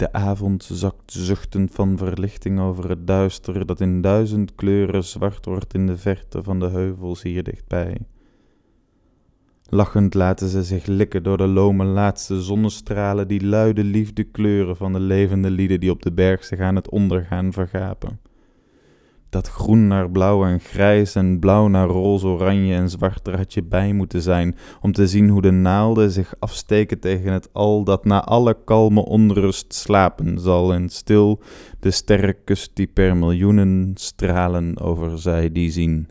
De 0.00 0.12
avond 0.12 0.68
zakt 0.72 1.12
zuchtend 1.12 1.74
van 1.74 1.96
verlichting 1.98 2.60
over 2.60 2.88
het 2.88 3.06
duister 3.06 3.66
dat 3.66 3.80
in 3.80 4.00
duizend 4.00 4.54
kleuren 4.54 5.04
zwart 5.04 5.44
wordt 5.44 5.74
in 5.74 5.86
de 5.86 5.96
verte 5.96 6.42
van 6.42 6.60
de 6.60 6.68
heuvels 6.68 7.22
hier 7.22 7.42
dichtbij. 7.42 7.96
Lachend 9.68 10.14
laten 10.14 10.48
ze 10.48 10.62
zich 10.62 10.86
likken 10.86 11.22
door 11.22 11.36
de 11.36 11.46
lome 11.46 11.84
laatste 11.84 12.42
zonnestralen 12.42 13.28
die 13.28 13.46
luide 13.46 13.84
liefde 13.84 14.24
kleuren 14.24 14.76
van 14.76 14.92
de 14.92 15.00
levende 15.00 15.50
lieden 15.50 15.80
die 15.80 15.90
op 15.90 16.02
de 16.02 16.12
berg 16.12 16.44
zich 16.44 16.60
aan 16.60 16.76
het 16.76 16.90
ondergaan 16.90 17.52
vergapen. 17.52 18.20
Dat 19.30 19.48
groen 19.48 19.86
naar 19.86 20.10
blauw 20.10 20.44
en 20.44 20.60
grijs 20.60 21.14
en 21.14 21.38
blauw 21.38 21.68
naar 21.68 21.88
roze, 21.88 22.26
oranje 22.26 22.74
en 22.74 22.90
zwart, 22.90 23.26
er 23.26 23.36
had 23.36 23.54
je 23.54 23.62
bij 23.62 23.92
moeten 23.92 24.22
zijn 24.22 24.56
om 24.80 24.92
te 24.92 25.06
zien 25.06 25.28
hoe 25.28 25.42
de 25.42 25.50
naalden 25.50 26.10
zich 26.10 26.34
afsteken 26.38 27.00
tegen 27.00 27.32
het 27.32 27.48
al 27.52 27.84
dat 27.84 28.04
na 28.04 28.24
alle 28.24 28.56
kalme 28.64 29.04
onrust 29.04 29.74
slapen 29.74 30.40
zal 30.40 30.72
en 30.72 30.88
stil 30.88 31.42
de 31.80 31.90
sterren 31.90 32.44
kust 32.44 32.70
die 32.74 32.86
per 32.86 33.16
miljoenen 33.16 33.90
stralen 33.94 34.80
over 34.80 35.18
zij 35.18 35.52
die 35.52 35.70
zien. 35.70 36.08